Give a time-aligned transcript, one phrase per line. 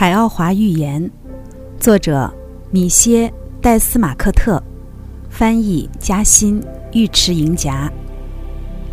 [0.00, 1.10] 海奥华寓言，
[1.80, 2.32] 作者
[2.70, 3.26] 米歇·
[3.60, 4.62] 戴斯马克特，
[5.28, 7.90] 翻译嘉欣，尉迟莹夹。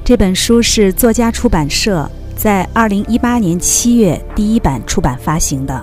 [0.03, 5.79] 这本书是作家出版社在二零一八年七月第一版出版发行的。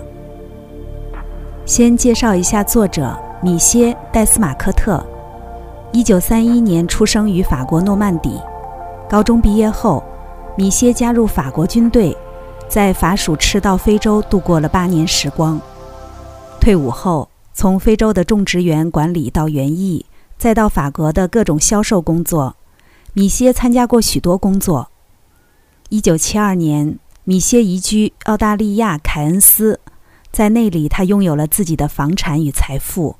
[1.64, 5.00] 先介绍一下作者米歇·戴斯马克特，
[5.92, 8.40] 一九三一年出生于法国诺曼底。
[9.08, 10.02] 高中毕业后，
[10.56, 12.12] 米歇加入法国军队。
[12.72, 15.60] 在法属赤道非洲度过了八年时光。
[16.58, 20.06] 退伍后，从非洲的种植园管理到园艺，
[20.38, 22.56] 再到法国的各种销售工作，
[23.12, 24.90] 米歇参加过许多工作。
[25.90, 29.78] 一九七二年，米歇移居澳大利亚凯恩斯，
[30.30, 33.16] 在那里他拥有了自己的房产与财富。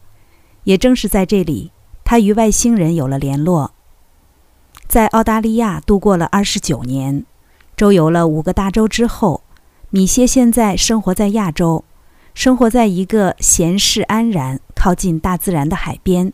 [0.65, 1.73] 也正是在这里，
[2.05, 3.73] 他与外星人有了联络。
[4.89, 7.27] 在澳大利亚度过了二十九年。
[7.77, 9.43] 周游了五个大洲之后，
[9.91, 11.85] 米歇现在生活在亚洲，
[12.35, 16.33] 生活在一个闲适安然、靠近大自然的海边，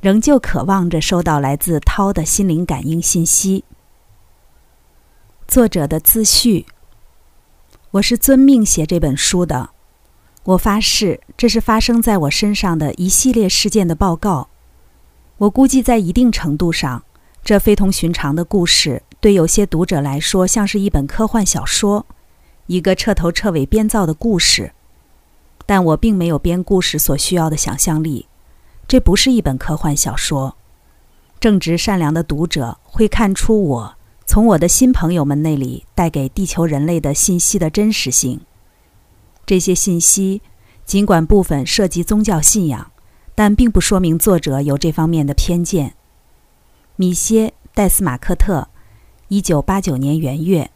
[0.00, 3.64] 仍旧渴望着收到来自涛的心灵感应信息。
[5.46, 6.66] 作者的自序：
[7.92, 9.70] 我是遵命写这本书的，
[10.44, 14.48] 我发誓这是发生在我身上的一系列事件的报告。
[15.38, 17.04] 我估计在一定程度上，
[17.44, 19.02] 这非同寻常的故事。
[19.26, 22.06] 对有些读者来说，像是一本科幻小说，
[22.68, 24.70] 一个彻头彻尾编造的故事。
[25.66, 28.28] 但我并没有编故事所需要的想象力，
[28.86, 30.56] 这不是一本科幻小说。
[31.40, 33.96] 正直善良的读者会看出我
[34.26, 38.42] 从我的新朋友们那里带给地球人类的信息的真实性。
[39.44, 40.40] 这些信息
[40.84, 42.92] 尽管部分涉及宗教信仰，
[43.34, 45.96] 但并不说明作者有这方面的偏见。
[46.94, 48.68] 米歇·戴斯马克特。
[49.28, 50.70] 一九八九年元月，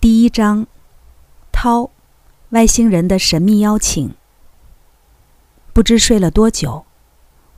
[0.00, 0.66] 第一章，
[1.52, 1.90] 涛，
[2.48, 4.14] 外星人的神秘邀请。
[5.74, 6.86] 不知睡了多久，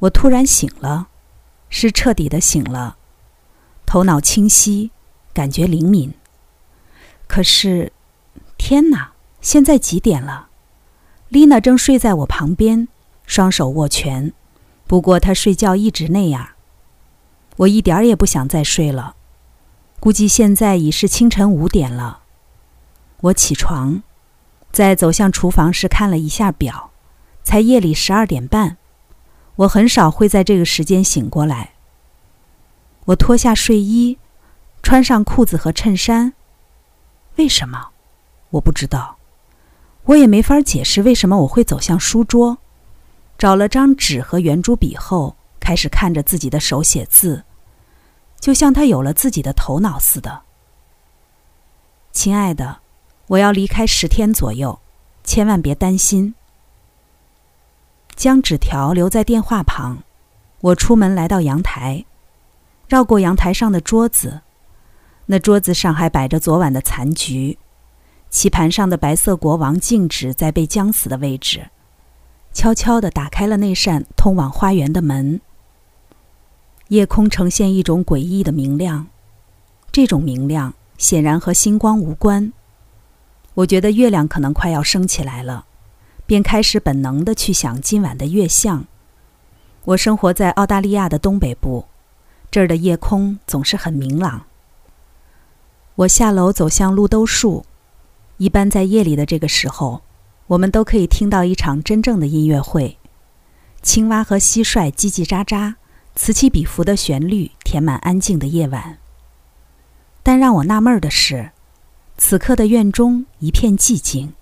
[0.01, 1.07] 我突然醒了，
[1.69, 2.97] 是彻底的醒了，
[3.87, 4.91] 头脑清晰，
[5.33, 6.13] 感觉灵敏。
[7.29, 7.93] 可是，
[8.57, 9.13] 天哪！
[9.41, 10.49] 现在几点了？
[11.29, 12.89] 丽娜正睡在我旁边，
[13.25, 14.33] 双手握拳。
[14.89, 16.49] 不过她睡觉一直那样。
[17.59, 19.17] 我一点儿也不想再睡了，
[19.99, 22.21] 估计现在已是清晨五点了。
[23.21, 24.03] 我起床，
[24.71, 26.93] 在走向厨房时看了一下表，
[27.43, 28.77] 才夜里十二点半。
[29.57, 31.73] 我很少会在这个时间醒过来。
[33.07, 34.19] 我脱下睡衣，
[34.81, 36.35] 穿上裤子和衬衫。
[37.35, 37.89] 为什么？
[38.51, 39.17] 我不知道。
[40.05, 42.59] 我也没法解释为什么我会走向书桌，
[43.37, 47.43] 找了张纸和圆珠笔后，开始看着自己的手写字。
[48.41, 50.43] 就像他有了自己的头脑似的。
[52.13, 52.79] 亲爱的，
[53.27, 54.79] 我要离开十天左右，
[55.23, 56.35] 千万别担心。
[58.17, 59.99] 将纸条留在电话旁，
[60.61, 62.05] 我出门来到阳台，
[62.89, 64.41] 绕过阳台上的桌子，
[65.27, 67.59] 那桌子上还摆着昨晚的残局，
[68.31, 71.69] 棋盘上的白色国王静止在被将死的位置，
[72.53, 75.41] 悄悄地打开了那扇通往花园的门。
[76.89, 79.09] 夜空呈现一种诡异的明亮，
[79.93, 82.51] 这种明亮显然和星光无关。
[83.53, 85.67] 我觉得月亮可能快要升起来了，
[86.25, 88.87] 便开始本能地去想今晚的月相。
[89.85, 91.85] 我生活在澳大利亚的东北部，
[92.51, 94.47] 这儿的夜空总是很明朗。
[95.97, 97.67] 我下楼走向路兜树，
[98.39, 100.01] 一般在夜里的这个时候，
[100.47, 102.97] 我们都可以听到一场真正的音乐会，
[103.83, 105.75] 青蛙和蟋蟀叽叽喳喳。
[106.21, 108.99] 此起彼伏的旋律填满安静的夜晚。
[110.25, 111.53] 但让我纳闷的是，
[112.17, 114.35] 此刻的院中一片寂静。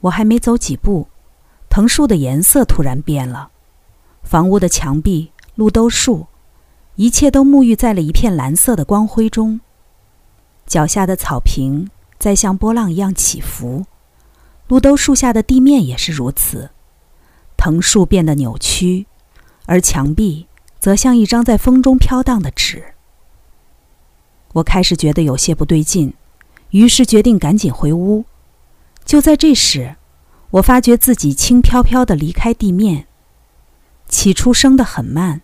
[0.00, 1.06] 我还没走几步，
[1.70, 3.52] 藤树的颜色突然变了，
[4.24, 6.26] 房屋的墙壁、路兜树，
[6.96, 9.60] 一切都沐浴在了一片蓝色的光辉中。
[10.66, 11.88] 脚下的草坪
[12.18, 13.86] 在像波浪一样起伏，
[14.66, 16.70] 路兜树下的地面也是如此，
[17.56, 19.06] 藤树变得扭曲。
[19.66, 20.46] 而墙壁
[20.80, 22.94] 则像一张在风中飘荡的纸。
[24.54, 26.14] 我开始觉得有些不对劲，
[26.70, 28.24] 于是决定赶紧回屋。
[29.04, 29.96] 就在这时，
[30.50, 33.06] 我发觉自己轻飘飘地离开地面，
[34.08, 35.40] 起初升得很慢，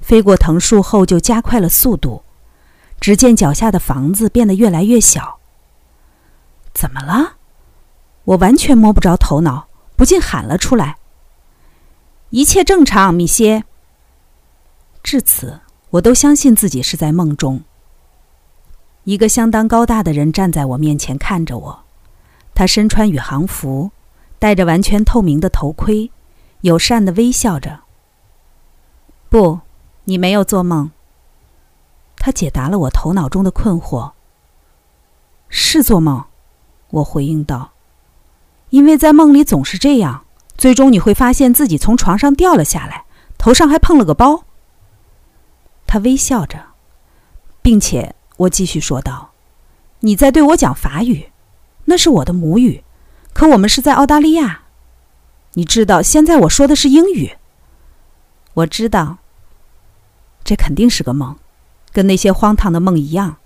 [0.00, 2.22] 飞过藤树后就加快了速度。
[2.98, 5.38] 只见脚下的房子变得越来越小。
[6.72, 7.34] 怎么了？
[8.24, 10.96] 我完全摸不着头脑，不禁喊了出来。
[12.30, 13.64] 一切正常，米歇。
[15.02, 17.62] 至此，我都相信自己是在梦中。
[19.04, 21.84] 一个相当高大的人站在我面前看着我，
[22.52, 23.92] 他身穿宇航服，
[24.40, 26.10] 戴着完全透明的头盔，
[26.62, 27.80] 友善的微笑着。
[29.28, 29.60] 不，
[30.04, 30.90] 你没有做梦。
[32.16, 34.10] 他解答了我头脑中的困惑。
[35.48, 36.24] 是做梦，
[36.90, 37.70] 我回应道。
[38.70, 40.25] 因为在梦里总是这样，
[40.56, 43.04] 最终你会发现自己从床上掉了下来，
[43.36, 44.44] 头上还碰了个包。
[45.86, 46.58] 他微笑着，
[47.62, 49.32] 并且我继续说道
[50.00, 51.30] ：“你在对我讲法语，
[51.84, 52.82] 那是我的母语，
[53.32, 54.62] 可我们是在澳大利亚。
[55.52, 57.36] 你知道，现在我说的是英语。
[58.54, 59.18] 我知道，
[60.42, 61.36] 这肯定是个梦，
[61.92, 63.36] 跟那些荒唐的梦一样。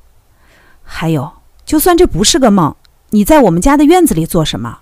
[0.83, 1.33] 还有，
[1.65, 2.75] 就算这不是个梦，
[3.11, 4.81] 你在我们家的院子里做什么？”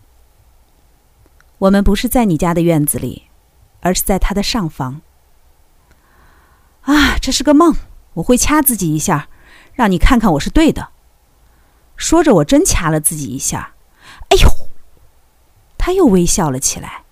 [1.58, 3.24] 我们不是在你家的院子里，
[3.80, 5.00] 而是在它的上方。
[6.82, 7.74] 啊，这是个梦！
[8.14, 9.28] 我会掐自己一下，
[9.74, 10.88] 让你看看我是对的。
[11.96, 13.74] 说着，我真掐了自己一下。
[14.30, 14.48] 哎呦！
[15.76, 17.02] 他又微笑了起来。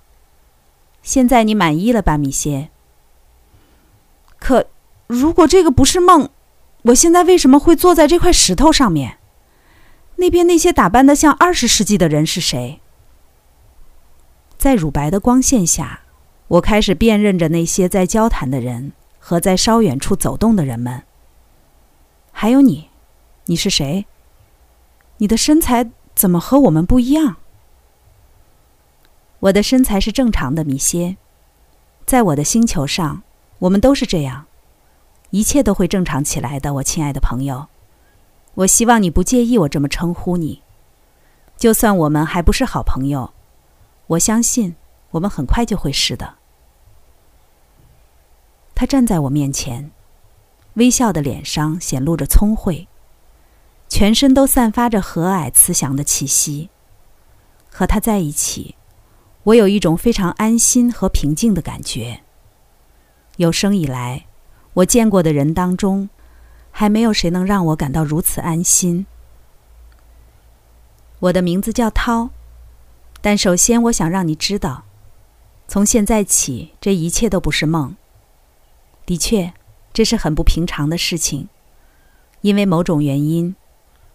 [1.03, 2.71] 现在你满意了吧，米歇？
[4.39, 4.69] 可，
[5.07, 6.31] 如果这个不是梦，
[6.83, 9.19] 我现在为什么会坐在这块石头上面？
[10.17, 12.81] 那边那些打扮的像二十世纪的人是谁？
[14.59, 16.01] 在乳白的光线下，
[16.49, 21.03] 我开始辨认着那些在交谈的人和在稍远处走动的人们。
[22.33, 22.91] 还有你，
[23.47, 24.07] 你是谁？
[25.19, 27.37] 你的身材怎么和我们不一样？
[29.41, 31.17] 我的身材是正常的，米歇。
[32.05, 33.23] 在我的星球上，
[33.59, 34.47] 我们都是这样，
[35.31, 37.67] 一切都会正常起来的，我亲爱的朋友。
[38.55, 40.63] 我希望你不介意我这么称呼你，
[41.57, 43.33] 就算我们还不是好朋友。
[44.09, 44.77] 我相信，
[45.11, 46.35] 我们很快就会是的。
[48.75, 49.91] 他站在我面前，
[50.75, 52.87] 微笑的脸上显露着聪慧，
[53.89, 56.71] 全身都散发着和蔼慈祥的气息。
[57.71, 58.77] 和他在一起，
[59.43, 62.23] 我有一种非常安心和平静的感觉。
[63.37, 64.27] 有生以来，
[64.75, 66.09] 我见过的人当中，
[66.71, 69.07] 还没有谁能让我感到如此安心。
[71.19, 72.31] 我的名字叫涛。
[73.27, 74.85] 但首先，我想让你知道，
[75.67, 77.97] 从现在起，这一切都不是梦。
[79.05, 79.53] 的确，
[79.93, 81.49] 这是很不平常的事情，
[82.43, 83.57] 因为某种原因，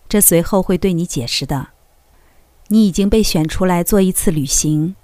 [0.08, 1.72] 这随后会对你解释的。
[2.70, 4.96] 你已经被选出来做一次旅行，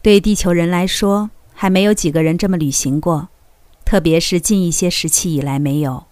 [0.00, 3.28] 对地球人来说，还没有几个人这么旅行过，
[3.84, 6.04] 特别是近一些时期以来没有。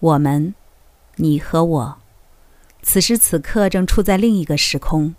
[0.00, 0.54] 我们，
[1.16, 1.98] 你和我，
[2.82, 5.14] 此时此刻正处在另一个时空。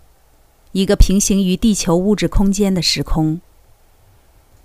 [0.76, 3.40] 一个平行于地球物质空间的时空。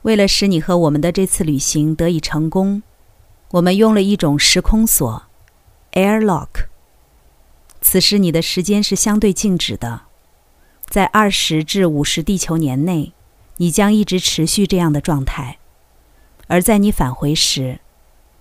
[0.02, 2.84] 为了使你和我们的这次旅行得以成功，
[3.52, 5.24] 我们用了一种时空锁
[5.94, 6.66] （airlock）。
[7.80, 10.02] 此时你的时间是相对静止的，
[10.82, 13.14] 在二十至五十地球年内，
[13.56, 15.60] 你将一直持续这样的状态；
[16.48, 17.80] 而在你返回时，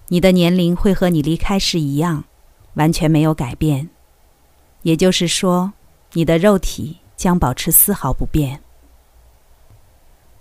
[0.09, 2.25] 你的年龄会和你离开时一样，
[2.75, 3.91] 完全没有改变。
[4.83, 5.75] 也就是说，
[6.15, 6.97] 你的肉体。
[7.21, 8.63] 将保持丝毫不变。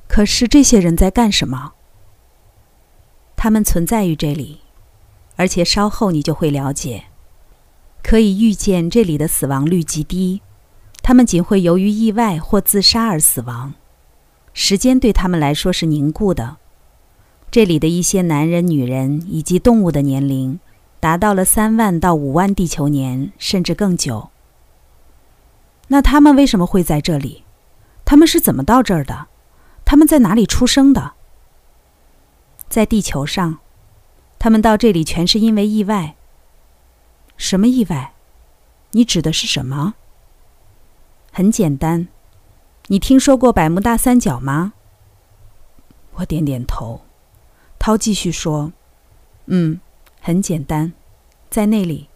[0.07, 1.73] 可是这些人在干什么？
[3.35, 4.61] 他们存在于这里，
[5.35, 7.03] 而且稍后你就会了解。
[8.01, 10.41] 可以预见，这里的死亡率极低，
[11.03, 13.73] 他们仅会由于意外或自杀而死亡。
[14.53, 16.55] 时间对他们来说是凝固的。
[17.51, 20.61] 这里的一些男人、女人以及动物的年龄
[21.01, 24.29] 达到了三万到五万地球年，甚至更久。
[25.89, 27.43] 那他们为什么会在这里？
[28.05, 29.27] 他们是怎么到这儿的？
[29.85, 31.13] 他们在哪里出生的？
[32.67, 33.59] 在地球上，
[34.37, 36.15] 他们到这里全是因为意外。
[37.37, 38.13] 什么意外？
[38.91, 39.95] 你指的是什么？
[41.31, 42.07] 很简单，
[42.87, 44.73] 你听说过百慕大三角吗？
[46.15, 47.01] 我点点头。
[47.79, 48.73] 涛继续说
[49.47, 49.79] ：“嗯，
[50.19, 50.93] 很简单，
[51.49, 52.09] 在那里，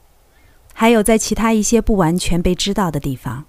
[0.74, 3.46] 还有在其他一些不完全被知道的地方。”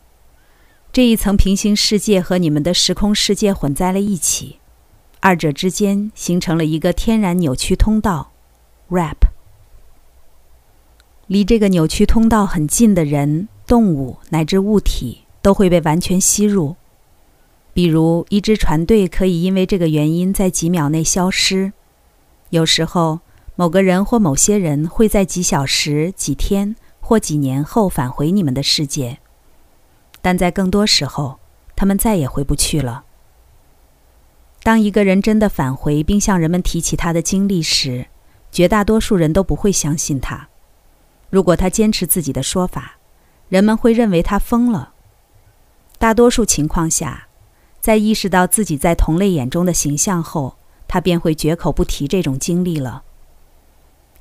[0.94, 4.60] 这一层平行世界和你们的时空世界混在了一起，
[5.18, 8.30] 二者之间形成了一个天然扭曲通道
[8.90, 9.16] ，wrap。
[11.26, 16.76] 离这个扭曲通道很近的人、动物乃至物体都会被完全吸入。
[17.72, 21.72] 比如，一支船队可以因为这个原因在几秒内消失；
[22.50, 23.18] 有时候，
[23.56, 29.18] 某个人或某些人会在几小时、几天或几年后返回你们的世界。
[30.24, 31.38] 但在更多时候，
[31.76, 33.04] 他们再也回不去了。
[34.62, 38.06] 当一个人真的返回并向人们提起他的经历时，
[38.50, 40.48] 绝大多数人都不会相信他。
[41.28, 42.94] 如果他坚持自己的说法，
[43.50, 44.94] 人们会认为他疯了。
[45.98, 47.28] 大多数情况下，
[47.78, 50.56] 在意识到自己在同类眼中的形象后，
[50.88, 53.02] 他便会绝口不提这种经历了。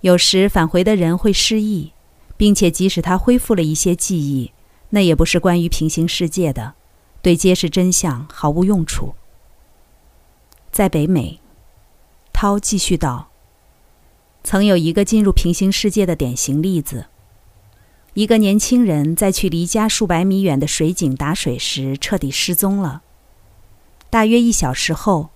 [0.01, 1.93] 有时返回的人会失忆，
[2.35, 4.51] 并且即使他恢复了一些记忆，
[4.93, 6.75] 那也不是关于平行世界的，
[7.23, 9.15] 对揭示真相毫无用处。
[10.71, 11.39] 在北美，
[12.31, 13.29] 涛继续道
[14.43, 17.07] ：“曾有一个进入平行世界的典型例子。
[18.13, 23.01] 一个年轻人在去离家数百米远的水井打水时彻底失踪了。
[24.11, 25.31] 大约一小时后，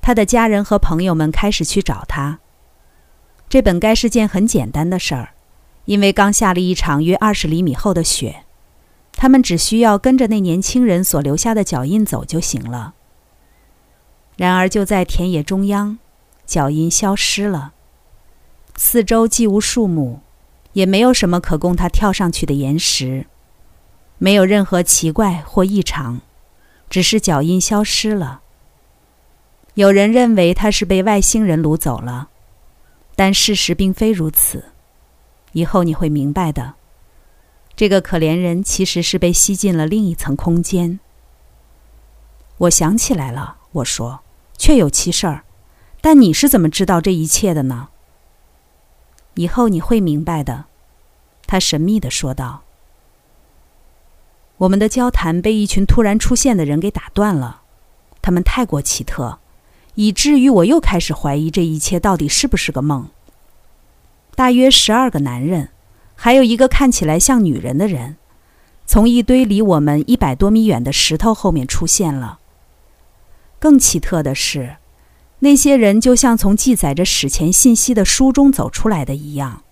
[0.00, 2.38] 他的家人和朋友们开始去找他。
[3.48, 5.30] 这本该是件很简单的事儿，
[5.86, 8.44] 因为刚下了一场约二十厘米厚的雪，
[9.20, 12.94] 他们只需要跟着那年轻人所留下的脚印走就行了。”
[14.38, 15.98] 然而，就在田野中央，
[16.46, 17.74] 脚印消失了。
[18.76, 20.20] 四周既无树木，
[20.72, 23.26] 也没有什么可供他跳上去的岩石，
[24.16, 26.22] 没有任何奇怪或异常，
[26.88, 28.40] 只是脚印消失了。
[29.74, 32.30] 有人认为他是被外星人掳走了，
[33.14, 34.64] 但事实并非如此。
[35.52, 36.76] 以后你会明白的。
[37.80, 41.00] 这个可怜人其实是被吸进了另一层空间。
[42.58, 44.20] 我想起来了，我说。
[44.58, 45.44] 确有其事儿，
[46.02, 47.88] 但你是怎么知道这一切的呢？
[49.32, 50.66] 以后你会明白的，
[51.46, 52.64] 他神秘的说道。
[54.58, 57.62] 我们的交谈被一群突然出现的人给打断了，
[58.20, 59.38] 他们太过奇特，
[59.94, 63.08] 以至于我又开始怀疑这一切到底是不是个梦。
[64.34, 65.70] 大约十二个男人，
[66.22, 68.18] 还有一个看起来像女人的人，
[68.84, 72.40] 从一堆离我们一百多米远的石头后面出现了。
[73.58, 74.76] 更奇特的是，
[75.38, 79.62] 那些人就像从记载着史前信息的书中走出来的一样，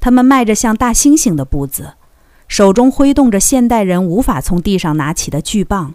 [0.00, 1.94] 他们迈着像大猩猩的步子，
[2.48, 5.94] 手中挥动着现代人无法从地上拿起的巨棒。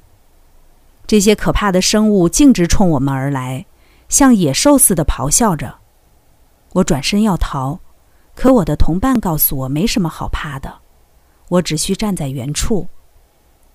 [1.05, 3.65] 这些可怕的生物径直冲我们而来，
[4.07, 5.75] 像野兽似的咆哮着。
[6.75, 7.81] 我转身要逃，
[8.35, 10.79] 可我的同伴告诉我没什么好怕的，
[11.49, 12.87] 我只需站在原处。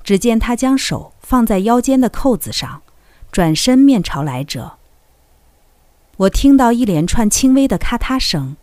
[0.02, 2.82] 只见他将手放在腰间的扣子上。
[3.30, 4.78] 转身面朝来者，
[6.16, 8.56] 我听到一连串轻微的咔嗒声，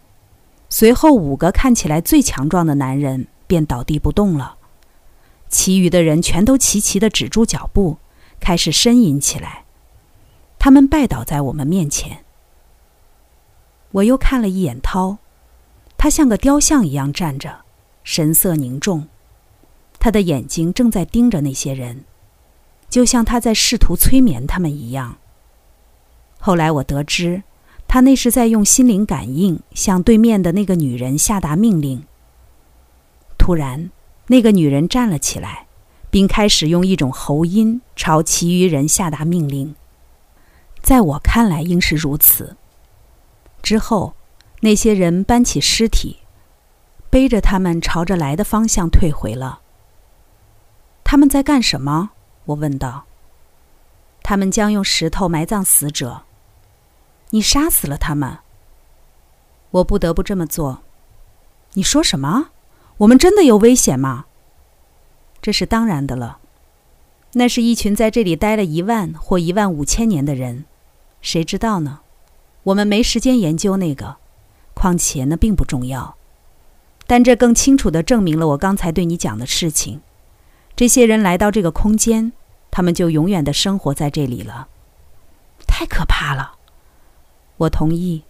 [0.69, 4.57] 随后五个看起来最强壮的男人便倒地不动了，
[5.49, 7.97] 其余的人全都齐齐地止住脚步，
[8.39, 9.65] 开始呻吟起来。
[10.57, 12.25] 他们拜倒在我们面前。
[13.91, 15.19] 我又看了一眼涛，
[16.05, 17.61] 他像个雕像一样站着，
[18.03, 19.07] 神色凝重，
[19.97, 22.03] 他的眼睛正在盯着那些人。
[22.87, 25.17] 就像他在试图催眠他们一样。
[26.39, 27.41] 后来我得知，
[27.87, 32.03] 他那是在用心灵感应向对面的那个女人下达命令。
[33.39, 33.89] 突然，
[34.27, 35.65] 那个女人站了起来，
[36.11, 39.73] 并开始用一种喉音朝其余人下达命令。
[40.83, 42.55] 在我看来，应是如此。
[43.63, 44.13] 之后，
[44.65, 46.21] 那些人搬起尸体，
[47.11, 49.59] 背着他们朝着来的方向退回了。
[51.03, 52.09] 他们在干什么？
[52.45, 53.05] 我问道
[54.25, 56.23] ：“他们将用石头埋葬死者，
[57.29, 58.39] 你杀死了他们。
[59.69, 60.81] 我不得不这么做。
[61.73, 62.49] 你说什么？
[62.97, 64.25] 我们真的有危险吗？
[65.43, 66.39] 这是当然的了。
[67.33, 70.65] 那是一群在这里待了一万或一万五千年的人，
[71.21, 71.99] 谁知道呢？
[72.63, 74.17] 我们没时间研究那个，
[74.75, 76.15] 况且那并不重要。
[77.07, 80.01] 但这更清楚的证明了我刚才对你讲的事情。”
[80.75, 82.33] 这些人来到这个空间，
[82.69, 84.67] 他们就永远的生活在这里了。
[85.65, 86.55] 太可怕了！
[87.57, 88.23] 我同意，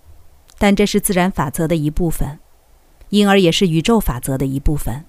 [0.60, 2.40] 但这是自然法则的一部分，
[3.10, 5.06] 因而也是宇宙法则的一部分。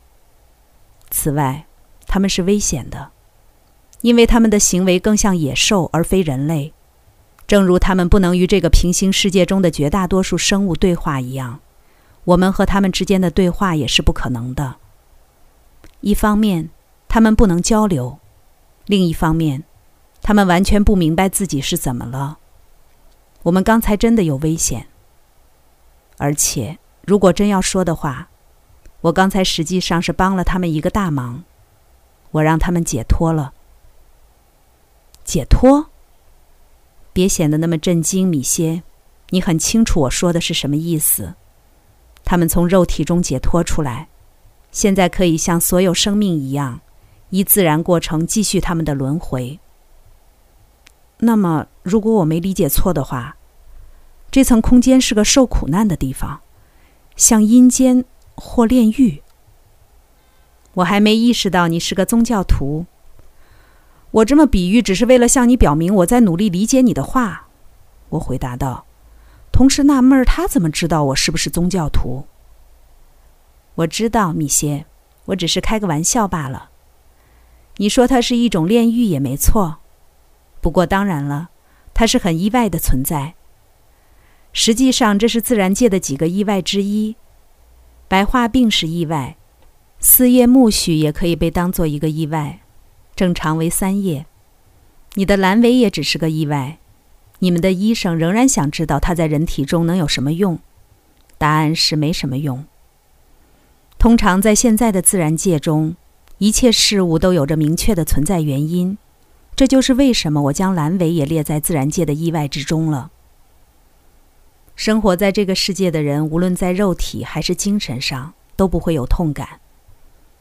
[1.11, 1.67] 此外，
[2.07, 3.11] 他们是危险的，
[4.01, 6.73] 因为他们的行为更像野兽而非人类，
[7.47, 11.61] 正如他们不能与这个平行世界中的绝大多数生物对话一样，
[12.25, 14.77] 我们和他们之间的对话也是不可能的。
[16.01, 16.71] 一方面，
[17.09, 18.19] 他们不能交流，
[18.87, 19.65] 另一方面，
[20.23, 22.39] 他们完全不明白自己是怎么了。
[23.45, 24.89] 我们刚才真的有危险，
[26.19, 28.29] 而且如果真要说的话，
[29.03, 31.45] 我刚才实际上是帮了他们一个大忙，
[32.33, 33.53] 我让他们解脱了。
[35.25, 35.91] 解脱？
[37.17, 38.83] 别显得那么震惊，米歇，
[39.31, 41.33] 你很清楚我说的是什么意思。
[42.27, 44.09] 他们从肉体中解脱出来，
[44.71, 46.83] 现在可以像所有生命一样。
[47.31, 49.59] 依自然过程继续他们的轮回。
[51.21, 53.39] 那么，如果我没理解错的话，
[54.31, 56.43] 这层空间是个受苦难的地方，
[57.17, 58.05] 像阴间
[58.35, 59.23] 或炼狱。
[60.75, 62.85] 我还没意识到你是个宗教徒。
[64.17, 67.49] 我这么比喻只是为了向你表明我在努力理解你的话。”
[68.11, 68.87] 我回答道，
[69.53, 72.27] 同时纳闷儿他怎么知道我是不是宗教徒。
[73.75, 74.87] 我知道，米歇，
[75.27, 76.71] 我只是开个玩笑罢了。
[77.77, 79.79] 你说它是一种炼狱也没错，
[80.63, 81.51] 不过当然了，
[81.93, 83.35] 它是很意外的存在。
[84.55, 87.17] 实际上，这是自然界的几个意外之一。
[88.09, 89.37] 白化病是意外，
[89.99, 92.61] 四叶苜蓿也可以被当做一个意外，
[93.17, 94.27] 正常为三叶。
[95.15, 96.79] 你的阑尾也只是个意外。
[97.39, 100.59] 你们的医生仍然想知道它在人体中能有什么用，
[101.37, 102.65] 答案是没什么用。
[103.99, 105.97] 通常在现在的自然界中，
[106.39, 108.97] 一切事物都有着明确的存在原因，
[109.55, 113.11] 这就是为什么我将阑尾也列在自然界的意外之中了。
[114.75, 119.61] 生活在这个世界的人，无论在肉体还是精神上，都不会有痛感。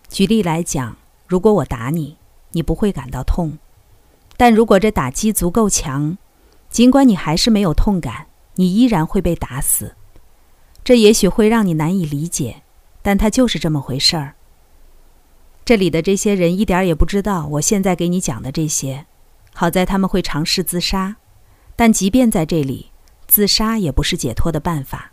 [0.10, 2.18] 举例来讲，如果我打你，
[2.56, 3.60] 你不会感到痛；
[4.38, 6.18] 但如果这打击足够强，
[6.70, 9.96] 尽管你还是没有痛感，你依然会被打死。
[10.84, 12.64] 这也许会让你难以理解，
[13.02, 14.36] 但它就是这么回事儿。
[15.66, 19.06] 这里的这些人一点也不知道我现在给你讲的这些。
[19.54, 21.18] 好在他们会尝试自杀，
[21.76, 22.92] 但即便在这里。
[23.28, 25.12] 自杀也不是解脱的办法。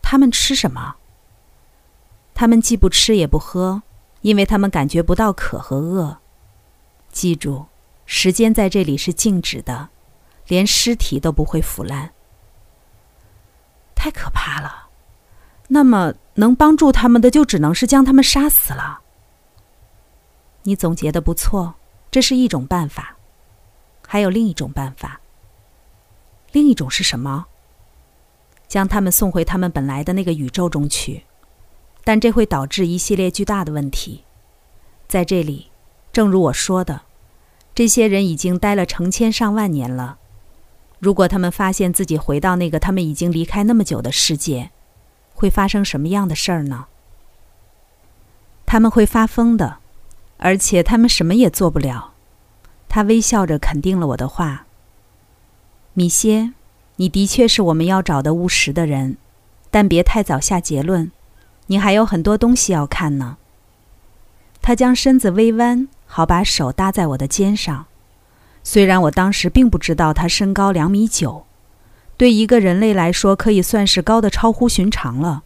[0.00, 0.94] 他们吃什么？
[2.32, 3.82] 他们既不吃也不喝，
[4.24, 6.16] 因为他们感觉不到渴和饿。
[7.12, 7.66] 记住，
[8.06, 9.90] 时间在这里是静止的，
[10.46, 12.10] 连尸体都不会腐烂。
[13.94, 14.88] 太可怕了！
[15.68, 19.00] 那么能帮助他们的就只能是将他们杀死了。
[20.62, 21.74] 你总结的不错，
[22.10, 23.16] 这是一种办法。
[24.08, 25.20] 还有另一种办法。
[26.52, 27.44] 另一种是什么？
[28.68, 31.24] 将他们送回他们本来的那个宇宙中去，
[32.04, 34.22] 但这会导致一系列巨大的问题。
[35.08, 35.70] 在这里，
[36.12, 37.02] 正如我说的，
[37.74, 40.18] 这些人已经待了成千上万年了。
[40.98, 44.70] 如果他们发现自己回到那个他们已经离开那么久的世界，
[45.34, 46.86] 会发生什么样的事儿呢？
[48.64, 49.78] 他们会发疯的，
[50.38, 52.12] 而且他们什么也做不了。
[52.88, 54.66] 他微笑着肯定了我的话。
[55.92, 56.54] 米歇，
[56.96, 59.16] 你的确是我们要找的务实的人，
[59.70, 61.12] 但别太早下结论，
[61.66, 63.36] 你还有很多东西要看呢。
[64.60, 67.86] 他将身子微弯，好把手搭在我的肩上。
[68.62, 71.44] 虽然我当时并不知道他身高两米九，
[72.16, 75.42] 对一个人类来说可以算是高的超乎寻常了。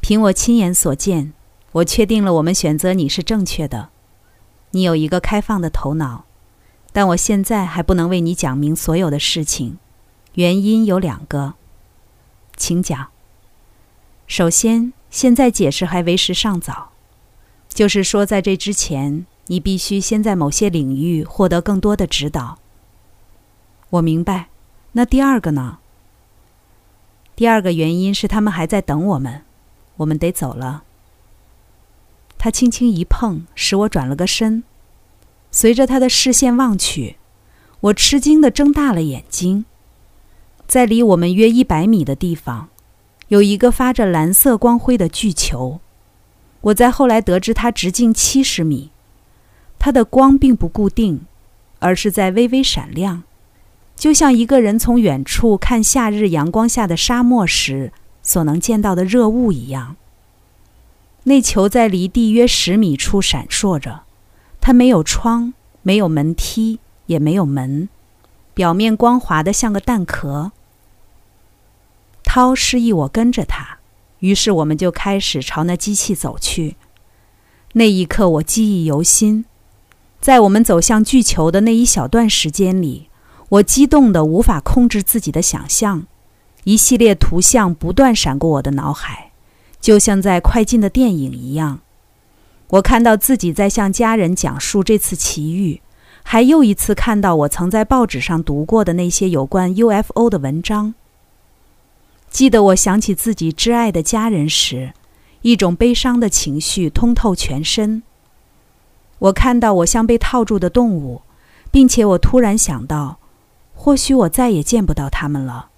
[0.00, 1.32] 凭我亲眼所见，
[1.72, 3.88] 我确定了我们选择你是正确的。
[4.72, 6.24] 你有一个开放的头脑。
[6.92, 9.78] 但我现在还不能为你讲明所有的事情，
[10.34, 11.54] 原因有两个，
[12.56, 13.08] 请讲。
[14.36, 16.90] 首先，现在解释还为时尚早，
[17.68, 22.58] 就是说，在这之前，你必须先在某些领域获得更多的指导。
[23.90, 24.48] 我明白。
[24.94, 25.78] 那第二个呢？
[27.36, 29.42] 第二个原因是他们还在等我们，
[29.98, 30.82] 我们得走了。
[32.36, 34.64] 他轻轻一碰，使我转了个身。
[35.52, 37.18] 随着他的视线望去，
[37.78, 39.64] 我吃惊地睁大了眼睛。
[40.66, 42.70] 在离我们约一百米的地方，
[43.28, 45.80] 有一个发着蓝色光辉的巨球。
[46.62, 48.90] 我在后来得知，它直径七十米。
[49.78, 51.26] 它的光并不固定，
[51.78, 53.24] 而是在微微闪亮，
[53.96, 59.96] 就像一个人从远处看夏日阳光下的沙漠时所能见到的热雾一样。
[61.24, 64.02] 那球在离地约十米处闪烁着。
[64.60, 67.90] 它没有窗，没有门梯，也没有门，
[68.54, 70.52] 表面光滑的像个蛋壳。
[72.34, 73.78] 涛示意我跟着他，
[74.18, 76.74] 于是我们就开始朝那机器走去。
[77.74, 79.44] 那一刻我记忆犹新，
[80.20, 83.08] 在我们走向巨球的那一小段时间里，
[83.50, 86.08] 我激动的无法控制自己的想象，
[86.64, 89.30] 一系列图像不断闪过我的脑海，
[89.80, 91.82] 就像在快进的电影一样。
[92.70, 95.80] 我看到自己在向家人讲述这次奇遇，
[96.24, 100.94] 还又一次看到我曾在报纸上读过的那些有关 UFO 的文章。
[102.34, 104.92] 记得我想起自己挚爱的家人时，
[105.42, 108.02] 一种悲伤的情绪通透全身。
[109.20, 111.22] 我看到我像被套住的动物，
[111.70, 113.20] 并且我突然想到，
[113.72, 115.70] 或许我再也见不到他们了。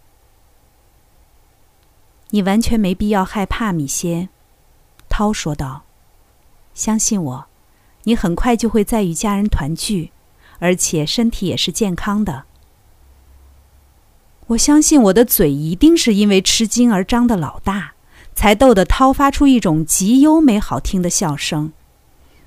[2.31, 4.31] 你完全没必要害怕，米歇，
[5.11, 5.83] 涛说道。
[6.73, 7.47] 相信我，
[8.05, 10.11] 你很快就会再与家人团聚，
[10.59, 12.45] 而且身体也是健康的。
[14.49, 17.95] 我相信我的嘴一定是因为吃惊而张得老大，
[18.35, 21.73] 才逗得涛发出一种极优美好听的笑声。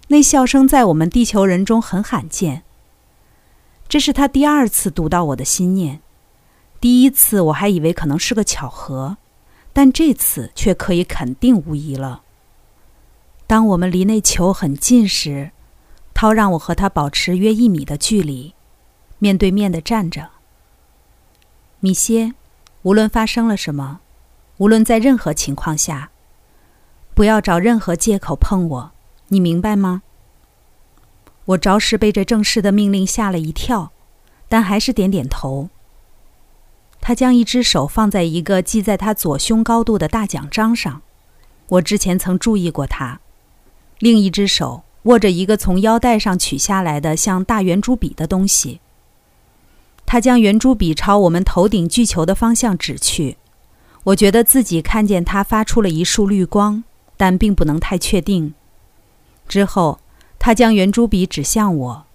[0.07, 2.63] 那笑声在我们地球人中很罕见。
[3.89, 5.99] 这是他第二次读到我的心念，
[6.79, 9.17] 第一次我还以为可能是个巧合，
[9.73, 12.21] 但这次却可以肯定无疑了。
[13.45, 15.51] 当我们离那球很近时，
[16.13, 18.53] 涛让我和他保持约一米的距离，
[19.17, 20.29] 面对面的站着。
[21.81, 22.33] 米歇，
[22.81, 24.01] 无论发生了什么，
[24.57, 26.09] 无论在任何情况下，
[27.13, 28.91] 不要找任何借口碰我，
[29.29, 30.01] 你明白吗？
[31.45, 33.93] 我着实被这正式的命令吓了一跳，
[34.49, 35.69] 但还是点点头。
[36.99, 41.01] 他将一只手放在一个系在他左胸高度的大奖章上，
[41.67, 43.21] 我之前曾注意过他，
[43.99, 48.81] 另一只手握着一个从腰带上取下来的像大圆珠笔的东西。
[50.11, 53.37] 他将圆珠笔朝我们头顶巨球的方向指去，
[54.05, 56.83] 我觉得自己看见他发出了一束绿光，
[57.15, 58.55] 但并不能太确定。
[59.47, 59.99] 之后，
[60.39, 62.05] 他将圆珠笔指向我，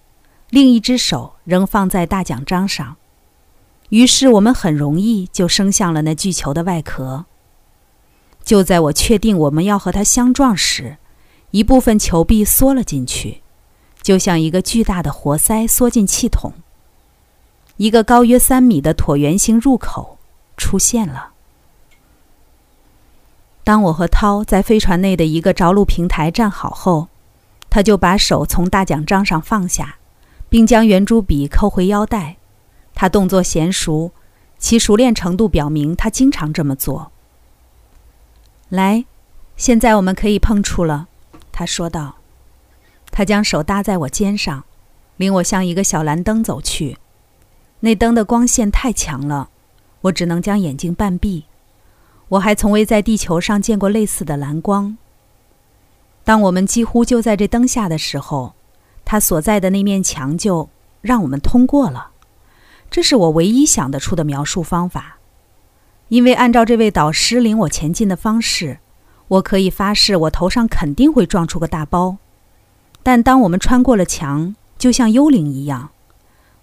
[0.49, 2.97] 另一只手仍放在大奖章上。
[3.87, 7.23] 于是我们很容易就升向了那巨球的外壳。
[8.43, 10.97] 就在我确定我们要和它相撞时，
[11.51, 13.41] 一部分球壁缩了进去，
[14.01, 16.51] 就像一个巨大的活塞缩进气筒。
[17.77, 20.17] 一个高约三米的椭圆形入口
[20.55, 21.31] 出现了。
[23.63, 27.07] 当我和涛在飞船内的一个着陆平台站好后，
[27.69, 29.97] 他就把手从大奖章上放下，
[30.47, 32.37] 并将圆珠笔扣回腰带。
[32.93, 34.11] 他动作娴熟，
[34.57, 37.11] 其熟练程度表明他经常这么做。
[38.69, 39.03] 来，
[39.57, 41.07] 现在我们可以碰触了，
[41.51, 42.15] 他说道。
[43.11, 44.63] 他将手搭在我肩上，
[45.17, 46.97] 领我向一个小蓝灯走去。
[47.81, 49.49] 那灯的光线太强了，
[50.01, 51.45] 我只能将眼睛半闭。
[52.29, 54.97] 我还从未在地球上见过类似的蓝光。
[56.23, 58.55] 当我们几乎就在这灯下的时候，
[59.03, 60.69] 他所在的那面墙就
[61.01, 62.09] 让我们通过了。
[62.89, 65.17] 这是我唯一想得出的描述方法，
[66.07, 68.79] 因为按照这位导师领我前进的方式，
[69.27, 72.17] 我可以发誓我头上肯定会撞出个大包。
[73.03, 75.91] 但当我们穿过了墙，就像幽灵一样。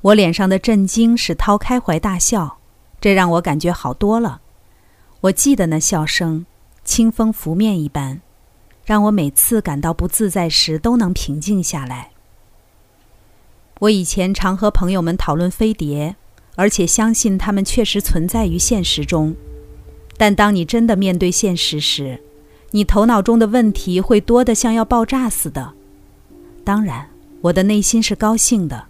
[0.03, 2.59] 我脸上的震惊使涛开怀大笑，
[3.01, 4.41] 这让我感觉好多了。
[5.23, 6.45] 我记得那笑声，
[6.85, 8.21] 清风拂面一般，
[8.85, 12.11] 让我每次感到不自在时都能平静下来。
[13.79, 16.17] 我以前常和朋友们讨论飞碟，
[16.57, 19.35] 而且相信它们确实存在于现实中。
[20.17, 22.21] 但当你真的面对现实时，
[22.73, 25.73] 你头脑中的问题会多得像要爆炸似的。
[26.65, 27.09] 当然，
[27.41, 28.87] 我的内心是高兴的。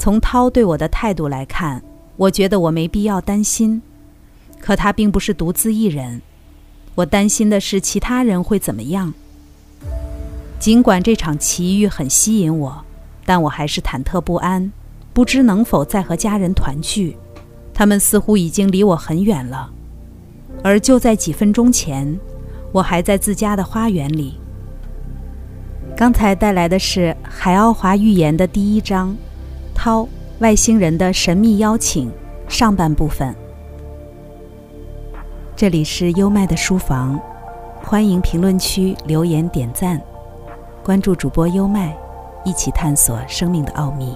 [0.00, 1.82] 从涛对我的态度来看，
[2.16, 3.82] 我觉得我没必要担心。
[4.58, 6.22] 可他并不是独自一人，
[6.94, 9.12] 我担心的是其他人会怎么样。
[10.58, 12.82] 尽管这场奇遇很吸引我，
[13.26, 14.72] 但我还是忐忑不安，
[15.12, 17.18] 不知能否再和家人团聚。
[17.74, 19.70] 他们似乎已经离我很远了。
[20.64, 22.18] 而就在几分钟前，
[22.72, 24.40] 我还在自家的花园里。
[25.94, 29.14] 刚才带来的是《海奥华寓言》的第一章。
[29.82, 30.06] 涛，
[30.40, 32.12] 外星人的神秘邀请，
[32.46, 33.34] 上半部分。
[35.56, 37.18] 这里是优麦的书房，
[37.82, 39.98] 欢迎评论区留言点赞，
[40.84, 41.96] 关注主播优麦，
[42.44, 44.14] 一起探索生命的奥秘。